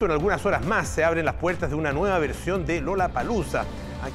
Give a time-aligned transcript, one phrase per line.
[0.00, 3.64] En algunas horas más se abren las puertas de una nueva versión de Lola Palusa,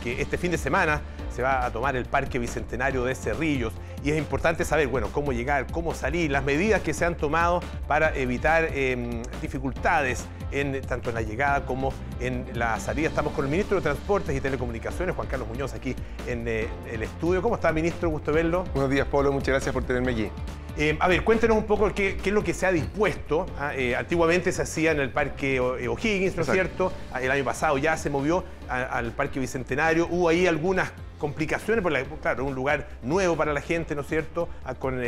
[0.01, 1.01] que este fin de semana
[1.35, 3.73] se va a tomar el Parque Bicentenario de Cerrillos.
[4.01, 7.59] Y es importante saber, bueno, cómo llegar, cómo salir, las medidas que se han tomado
[7.85, 11.91] para evitar em, dificultades en, tanto en la llegada como
[12.21, 13.09] en la salida.
[13.09, 15.97] Estamos con el ministro de Transportes y Telecomunicaciones, Juan Carlos Muñoz, aquí
[16.27, 17.41] en eh, el estudio.
[17.41, 18.07] ¿Cómo está, ministro?
[18.09, 18.63] Gusto verlo.
[18.73, 19.33] Buenos días, Pablo.
[19.33, 20.29] Muchas gracias por tenerme aquí.
[20.75, 23.45] Eh, a ver, cuéntenos un poco qué, es lo que se ha dispuesto.
[23.59, 23.73] ¿ah?
[23.75, 26.91] Eh, antiguamente se hacía en el Parque eh, O'Higgins, ¿no es cierto?
[27.11, 30.07] Ah, el año pasado ya se movió al Parque Bicentenario.
[30.09, 34.49] Hubo ahí algunas complicaciones, porque claro, un lugar nuevo para la gente, ¿no es cierto?
[34.65, 34.99] Ah, con,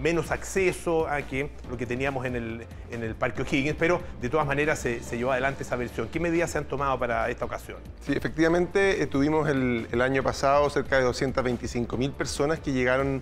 [0.00, 4.28] menos acceso a que lo que teníamos en el, en el Parque O'Higgins, pero de
[4.28, 6.08] todas maneras se, llevó adelante esa versión.
[6.08, 7.78] ¿Qué medidas se han tomado para esta ocasión?
[8.06, 13.20] Sí, efectivamente, tuvimos el, el año pasado cerca de 225 mil personas que llegaron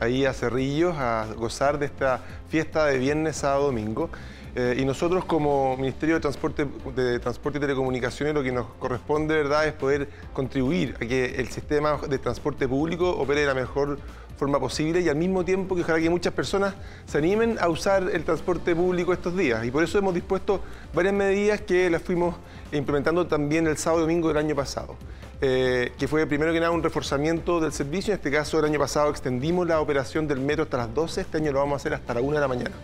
[0.00, 4.10] ahí a Cerrillos a gozar de esta fiesta de viernes, sábado, domingo.
[4.54, 6.66] Eh, y nosotros como Ministerio de Transporte,
[6.96, 11.48] de Transporte y Telecomunicaciones lo que nos corresponde, ¿verdad?, es poder contribuir a que el
[11.48, 13.98] sistema de transporte público opere de la mejor
[14.38, 16.74] forma posible y al mismo tiempo que ojalá que muchas personas
[17.06, 19.64] se animen a usar el transporte público estos días.
[19.64, 20.60] Y por eso hemos dispuesto
[20.94, 22.36] varias medidas que las fuimos
[22.72, 24.96] implementando también el sábado y domingo del año pasado.
[25.40, 28.12] Eh, que fue primero que nada un reforzamiento del servicio.
[28.12, 31.36] En este caso, el año pasado extendimos la operación del metro hasta las 12, este
[31.38, 32.74] año lo vamos a hacer hasta la 1 de la mañana.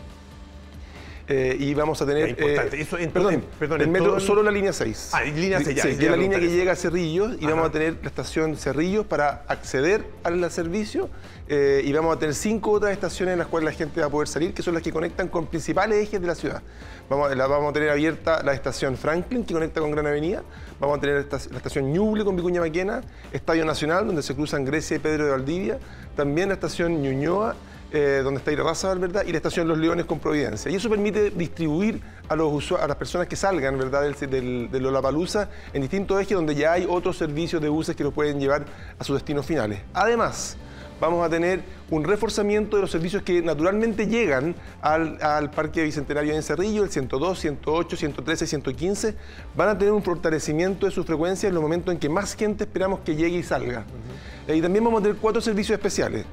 [1.26, 2.36] Eh, y vamos a tener.
[2.38, 5.10] Eh, perdón, perdón, el metro, solo la línea 6.
[5.12, 7.96] Ah, línea 6, Sí, es la línea que llega a Cerrillos y vamos a tener
[8.02, 11.08] la estación Cerrillos para acceder al servicio.
[11.46, 14.10] Eh, y vamos a tener cinco otras estaciones en las cuales la gente va a
[14.10, 16.62] poder salir, que son las que conectan con principales ejes de la ciudad.
[17.10, 20.42] Vamos, la, vamos a tener abierta la estación Franklin, que conecta con Gran Avenida.
[20.80, 23.02] Vamos a tener la estación Ñuble con Vicuña Maquena,
[23.32, 25.78] Estadio Nacional, donde se cruzan Grecia y Pedro de Valdivia.
[26.16, 27.56] También la estación Ñuñoa
[27.96, 29.22] eh, donde está Irarraza, ¿verdad?
[29.24, 30.68] Y la estación Los Leones con Providencia.
[30.68, 35.48] Y eso permite distribuir a, los a las personas que salgan, ¿verdad?, del, del, Lollapalooza
[35.72, 38.64] en distintos ejes donde ya hay otros servicios de buses que los pueden llevar
[38.98, 39.78] a sus destinos finales.
[39.92, 40.56] Además,
[41.00, 46.34] vamos a tener un reforzamiento de los servicios que naturalmente llegan al, al, Parque Bicentenario
[46.34, 49.14] en Cerrillo, el 102, 108, 113 y 115,
[49.54, 52.64] van a tener un fortalecimiento de su frecuencia en los momentos en que más gente
[52.64, 53.84] esperamos que llegue y salga.
[54.48, 56.24] Y también vamos a tener cuatro servicios especiales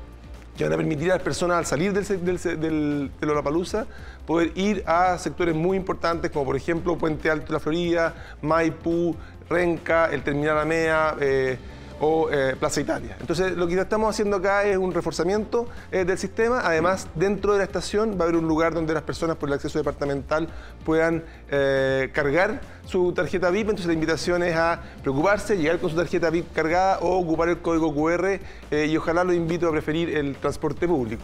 [0.57, 3.85] que van a permitir a las personas al salir del, del, del, de Lollapalooza
[4.25, 9.16] poder ir a sectores muy importantes como por ejemplo Puente Alto de la Florida, Maipú,
[9.50, 11.57] Renca, el Terminal Amea, eh,
[12.01, 13.16] o eh, Plaza Italia.
[13.19, 16.62] Entonces, lo que estamos haciendo acá es un reforzamiento eh, del sistema.
[16.63, 19.53] Además, dentro de la estación va a haber un lugar donde las personas por el
[19.53, 20.47] acceso departamental
[20.84, 23.69] puedan eh, cargar su tarjeta VIP.
[23.69, 27.59] Entonces, la invitación es a preocuparse, llegar con su tarjeta VIP cargada o ocupar el
[27.59, 28.40] código QR
[28.72, 31.23] y ojalá lo invito a preferir el transporte público.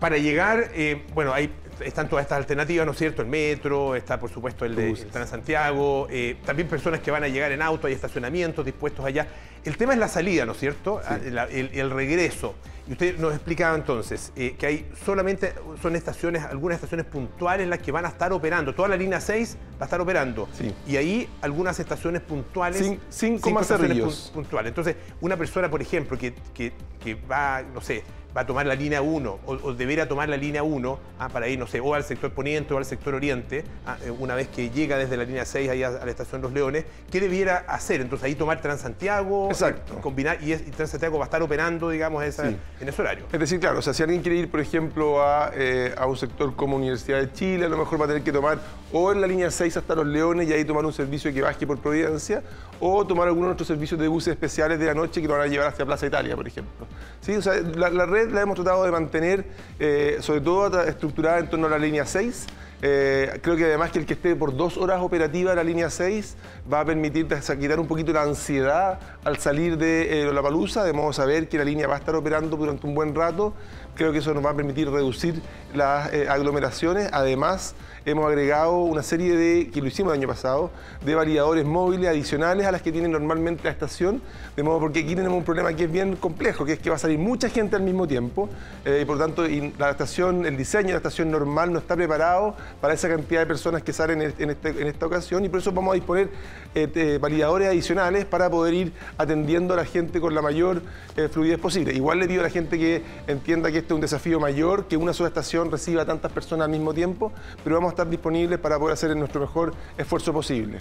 [0.00, 0.70] para llegar,
[1.14, 1.48] bueno, hay
[1.80, 3.22] están todas estas alternativas, ¿no es cierto?
[3.22, 7.52] El metro, está por supuesto el de Transantiago, eh, también personas que van a llegar
[7.52, 9.26] en auto, hay estacionamientos dispuestos allá.
[9.64, 11.00] El tema es la salida, ¿no es cierto?
[11.06, 12.54] Ah, el, regreso.
[12.86, 17.78] Y usted nos explicaba entonces eh, que hay solamente, son estaciones, algunas estaciones puntuales las
[17.78, 18.74] que van a estar operando.
[18.74, 20.48] Toda la línea 6 va a estar operando.
[20.52, 20.74] Sí.
[20.86, 22.84] Y ahí algunas estaciones puntuales.
[22.84, 24.68] Sin, cinco, más estaciones puntuales.
[24.68, 28.04] Entonces, una persona, por ejemplo, que, que, que va, no sé,
[28.36, 31.58] va a tomar la línea 1 o, deberá tomar la línea 1 ah, para ir,
[31.58, 34.70] no sé, o al sector poniente o al sector oriente, ah, eh, una vez que
[34.70, 38.00] llega desde la línea 6 ahí a, la estación Los Leones, ¿qué debiera hacer?
[38.00, 40.00] Entonces ahí tomar Transantiago, Exacto.
[40.00, 43.26] combinar, y, Transantiago va a estar operando, digamos, en ese horario.
[43.32, 46.16] Es decir, claro, o sea, si alguien quiere ir, por ejemplo, a, eh, a un
[46.16, 48.58] sector como Universidad de Chile, a lo mejor va a tener que tomar
[48.92, 51.66] o en la línea 6 hasta Los Leones y ahí tomar un servicio que baje
[51.66, 52.42] por Providencia,
[52.78, 55.42] o tomar algunos de nuestros servicios de buses especiales de la noche que lo van
[55.42, 56.86] a llevar hacia Plaza Italia, por ejemplo.
[57.20, 57.34] ¿Sí?
[57.34, 59.44] O sea, la, la red la hemos tratado de mantener,
[59.78, 62.46] eh, sobre todo estructurada en torno a la línea 6.
[62.86, 66.36] Eh, creo que además que el que esté por dos horas operativa la línea 6
[66.70, 70.92] va a permitir quitar un poquito la ansiedad al salir de eh, la palusa, de
[70.92, 73.54] modo saber que la línea va a estar operando durante un buen rato.
[73.94, 75.40] Creo que eso nos va a permitir reducir
[75.72, 77.08] las aglomeraciones.
[77.12, 77.74] Además,
[78.06, 80.70] hemos agregado una serie de, que lo hicimos el año pasado,
[81.04, 84.20] de validadores móviles adicionales a las que tiene normalmente la estación,
[84.56, 86.96] de modo porque aquí tenemos un problema que es bien complejo, que es que va
[86.96, 88.48] a salir mucha gente al mismo tiempo
[88.84, 89.44] eh, y por tanto
[89.78, 93.46] la estación, el diseño de la estación normal no está preparado para esa cantidad de
[93.46, 96.30] personas que salen en, este, esta ocasión y por eso vamos a disponer
[96.74, 100.82] eh, validadores adicionales para poder ir atendiendo a la gente con la mayor
[101.16, 101.92] eh, fluidez posible.
[101.94, 104.96] Igual le pido a la gente que entienda que este es un desafío mayor, que
[104.96, 107.32] una sola estación reciba a tantas personas al mismo tiempo,
[107.62, 110.80] pero vamos a estar disponibles para poder hacer nuestro mejor esfuerzo posible.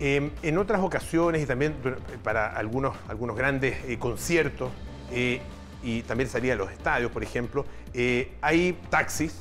[0.00, 1.74] Em, en otras ocasiones y también
[2.24, 4.72] para algunos, algunos grandes eh, conciertos
[5.12, 5.40] eh,
[5.84, 9.34] y también salía a los estadios, por ejemplo, eh, hay taxis.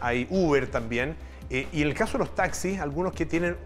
[0.00, 1.16] Hay Uber también,
[1.48, 3.56] Eh, y en el caso de los taxis, algunos que tienen,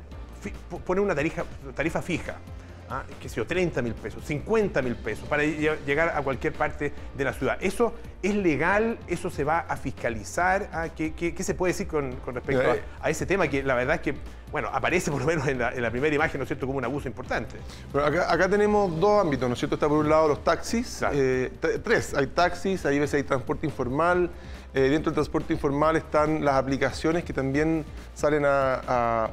[0.85, 1.45] ponen una tarifa,
[1.75, 2.37] tarifa fija.
[2.91, 3.05] ¿Ah?
[3.21, 7.33] que sé 30 mil pesos, 50 mil pesos, para llegar a cualquier parte de la
[7.33, 7.57] ciudad.
[7.61, 8.99] ¿Eso es legal?
[9.07, 10.69] ¿Eso se va a fiscalizar?
[10.73, 10.89] ¿Ah?
[10.89, 13.49] ¿Qué, se puede decir con, respecto eh, a, ese tema?
[13.49, 14.15] Que la verdad es que,
[14.51, 17.09] bueno, aparece por lo menos en la, primera imagen, ¿no es cierto?, como un abuso
[17.09, 17.57] importante.
[17.95, 19.77] acá, tenemos dos ámbitos, ¿no es cierto?
[19.77, 21.51] Está por un lado los taxis, eh,
[21.83, 24.31] tres, hay taxis, hay veces hay transporte informal,
[24.73, 27.85] eh, dentro del transporte informal están las aplicaciones que también
[28.15, 29.31] salen a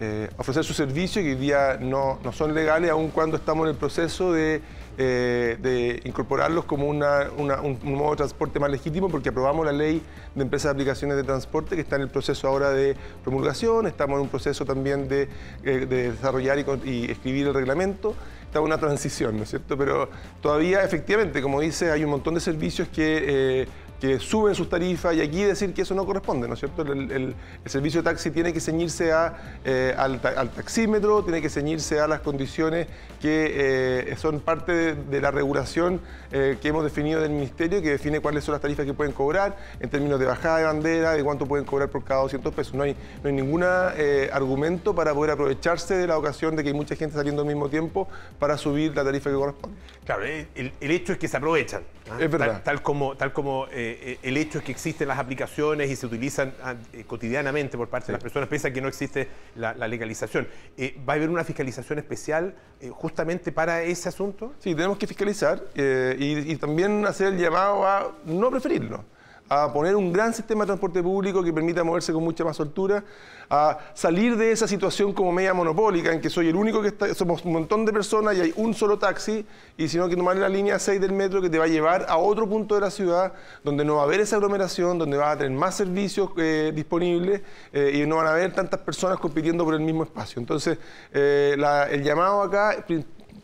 [0.00, 3.70] eh, ofrecer su servicio que hoy día no, no, son legales, aun cuando estamos en
[3.70, 4.62] el proceso de,
[4.96, 10.00] eh, incorporarlos como un, modo de transporte más legítimo, porque aprobamos la ley
[10.36, 14.18] de empresas de aplicaciones de transporte, que está en el proceso ahora de promulgación, estamos
[14.18, 15.28] en un proceso también de,
[15.64, 18.14] eh, desarrollar y, escribir el reglamento
[18.46, 19.76] está una transición, ¿no es cierto?
[19.76, 20.08] Pero
[20.40, 23.68] todavía, efectivamente, como dice, hay un montón de servicios que
[24.00, 26.82] que suben sus tarifas y aquí decir que eso no corresponde, ¿no es cierto?
[26.82, 27.34] El,
[27.66, 32.20] servicio de taxi tiene que ceñirse a, eh, al, taxímetro, tiene que ceñirse a las
[32.20, 32.86] condiciones
[33.20, 36.00] que eh, son parte de, la regulación
[36.30, 39.56] eh, que hemos definido del Ministerio, que define cuáles son las tarifas que pueden cobrar
[39.80, 42.74] en términos de bajada de bandera, de cuánto pueden cobrar por cada 200 pesos.
[42.74, 46.74] No hay, no hay ningún argumento para poder aprovecharse de la ocasión de que hay
[46.74, 48.08] mucha gente saliendo al mismo tiempo
[48.38, 49.76] para subir la tarifa que corresponde.
[50.04, 51.82] Claro, el, hecho es que se aprovechan.
[52.10, 52.18] ¿Ah?
[52.20, 52.62] Es verdad.
[52.64, 56.54] Tal, como, tal como eh, el hecho es que existen las aplicaciones y se utilizan
[56.62, 60.48] ah, eh, cotidianamente por parte de las personas, pese a que no existe la, legalización.
[60.76, 62.54] Eh, ¿Va a haber una fiscalización especial
[62.90, 64.54] justamente para ese asunto?
[64.58, 69.04] Sí, tenemos que fiscalizar y, y también hacer el llamado a no preferirlo
[69.48, 73.02] a poner un gran sistema de transporte público que permita moverse con mucha más soltura,
[73.50, 77.14] a salir de esa situación como media monopólica, en que soy el único que está,
[77.14, 79.46] somos un montón de personas y hay un solo taxi,
[79.78, 82.18] y sino que tomar la línea 6 del metro que te va a llevar a
[82.18, 83.32] otro punto de la ciudad
[83.64, 87.40] donde no va a haber esa aglomeración, donde va a tener más servicios eh, disponibles
[87.72, 90.40] eh, y no van a haber tantas personas compitiendo por el mismo espacio.
[90.40, 90.78] Entonces,
[91.12, 91.56] eh,
[91.90, 92.84] el llamado acá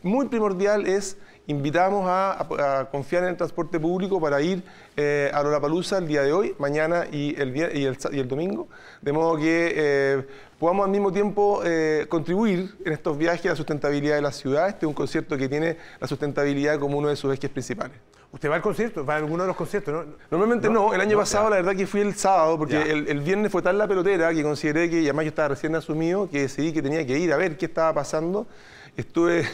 [0.02, 4.62] muy primordial es invitamos a, confiar en el transporte público para ir
[4.96, 7.84] eh, a Lollapalooza el día de hoy, mañana y el, y
[8.18, 8.68] el, domingo,
[9.02, 10.26] de modo que eh,
[10.58, 14.68] podamos al mismo tiempo eh, contribuir en estos viajes a la sustentabilidad de la ciudad.
[14.68, 17.96] Este es un concierto que tiene la sustentabilidad como uno de sus ejes principales.
[18.32, 19.06] ¿Usted va al concierto?
[19.06, 20.06] ¿Va a alguno de los conciertos?
[20.28, 20.92] Normalmente no.
[20.92, 23.78] El año pasado, la verdad que fui el sábado, porque el, el, viernes fue tal
[23.78, 27.06] la pelotera que consideré que, y además yo estaba recién asumido, que decidí que tenía
[27.06, 28.48] que ir a ver qué estaba pasando
[28.96, 29.44] estuve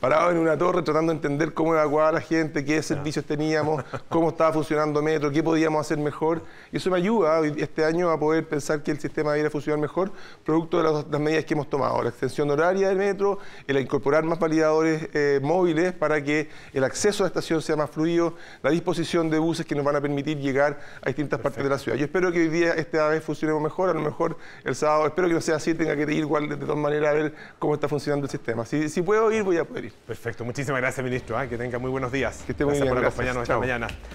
[0.00, 3.84] parado en una torre tratando de entender cómo evacuaba a la gente, qué servicios teníamos,
[4.08, 6.42] cómo estaba funcionando Metro, qué podíamos hacer mejor.
[6.72, 10.12] Y eso me ayuda este año a poder pensar que el sistema debería funcionar mejor,
[10.44, 12.02] producto de las, medidas que hemos tomado.
[12.02, 17.22] La extensión horaria del Metro, el incorporar más validadores eh, móviles para que el acceso
[17.22, 20.38] a la estación sea más fluido, la disposición de buses que nos van a permitir
[20.38, 21.98] llegar a distintas partes de la ciudad.
[21.98, 25.28] Yo espero que hoy día esta vez funcionemos mejor, a lo mejor el sábado, espero
[25.28, 27.88] que no sea así, tenga que ir igual de, todas maneras a ver cómo está
[27.88, 29.92] funcionando el sistema si, puedo ir, voy a poder ir.
[30.06, 30.44] Perfecto.
[30.44, 31.40] Muchísimas gracias, ministro.
[31.40, 31.48] ¿eh?
[31.48, 32.42] Que tenga muy buenos días.
[32.46, 33.88] Que esté muy gracias por acompañarnos esta mañana.